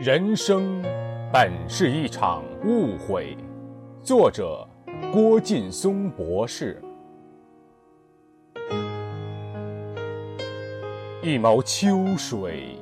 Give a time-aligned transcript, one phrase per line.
[0.00, 0.80] 人生
[1.32, 3.36] 本是一场误会。
[4.00, 4.64] 作者：
[5.12, 6.80] 郭劲松博士。
[11.20, 12.78] 一眸秋水，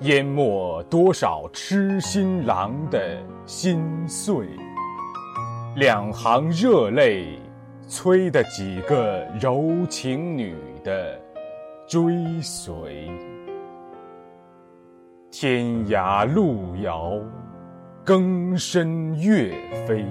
[0.00, 4.46] 淹没多少痴心郎的心碎；
[5.76, 7.38] 两行热泪，
[7.86, 11.20] 催得几个柔情女的
[11.86, 13.33] 追随。
[15.36, 17.18] 天涯路遥，
[18.04, 19.52] 更深月
[19.84, 20.06] 飞。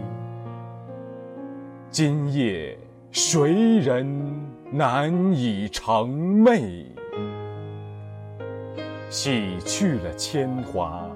[1.89, 2.77] 今夜
[3.09, 4.05] 谁人
[4.69, 6.85] 难以成寐？
[9.09, 11.07] 洗去了铅华，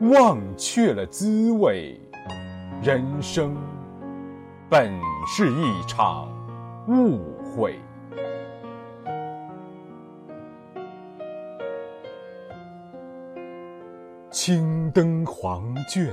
[0.00, 1.96] 忘却了滋味。
[2.82, 3.56] 人生
[4.68, 4.92] 本
[5.28, 6.28] 是一场
[6.88, 7.20] 误
[7.54, 7.78] 会。
[14.30, 16.12] 青灯黄卷，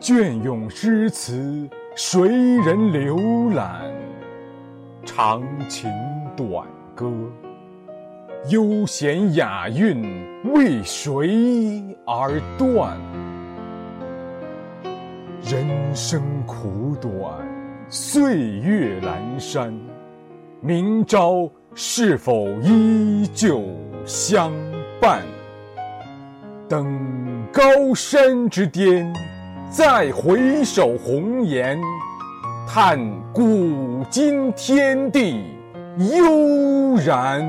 [0.00, 3.82] 隽永诗词，谁人浏览？
[5.04, 5.88] 长琴
[6.36, 7.12] 短歌，
[8.48, 10.02] 悠闲雅韵，
[10.52, 12.98] 为谁而断？
[15.44, 17.40] 人生苦短，
[17.88, 19.72] 岁月阑珊，
[20.60, 23.62] 明朝是否依旧
[24.04, 24.52] 相
[25.00, 25.22] 伴？
[26.72, 27.60] 登高
[27.94, 29.12] 山之巅，
[29.68, 31.78] 再回首红颜，
[32.66, 32.98] 叹
[33.30, 35.44] 古今天地
[35.98, 37.42] 悠然。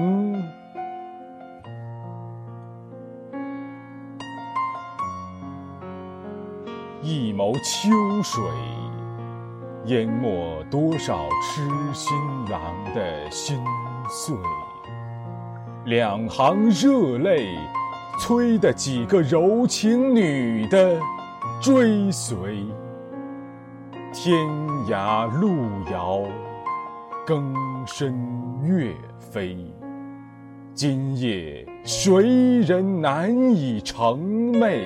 [7.01, 8.43] 一眸秋水，
[9.85, 11.61] 淹没多少痴
[11.93, 12.13] 心
[12.51, 12.61] 郎
[12.93, 13.57] 的心
[14.09, 14.35] 碎；
[15.85, 17.57] 两行热泪。
[18.19, 20.97] 催得几个柔情女的
[21.59, 22.63] 追随，
[24.13, 24.47] 天
[24.87, 25.55] 涯路
[25.91, 26.21] 遥，
[27.25, 27.53] 更
[27.85, 28.15] 深
[28.63, 29.57] 月飞。
[30.73, 34.83] 今夜谁人难以成寐？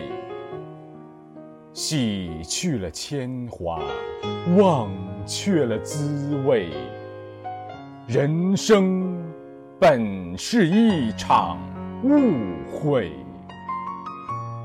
[1.73, 3.81] 洗去了铅华，
[4.57, 4.89] 忘
[5.25, 6.69] 却了滋味。
[8.07, 9.21] 人生
[9.79, 11.59] 本是一场。
[12.03, 12.19] 误
[12.71, 13.11] 会，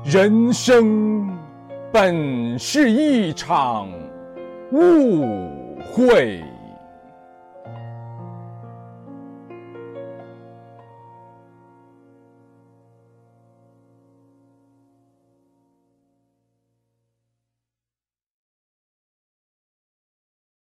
[0.05, 1.35] 人生
[1.91, 3.89] 本是一场
[4.71, 5.25] 误
[5.91, 6.43] 会。